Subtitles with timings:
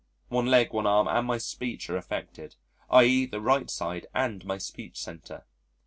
[0.29, 2.55] One leg, one arm, and my speech are affected,
[2.89, 3.27] i.e.
[3.27, 5.45] the right side and my speech centre.